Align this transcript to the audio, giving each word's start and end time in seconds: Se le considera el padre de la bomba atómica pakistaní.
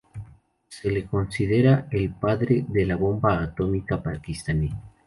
Se 0.67 0.89
le 0.89 1.05
considera 1.05 1.87
el 1.91 2.11
padre 2.15 2.65
de 2.67 2.87
la 2.87 2.95
bomba 2.95 3.39
atómica 3.43 4.01
pakistaní. 4.01 4.71